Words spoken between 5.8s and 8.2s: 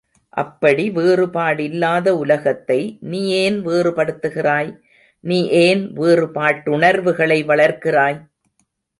வேறு பாட்டுணர்வுகளை வளர்க்கிறாய்?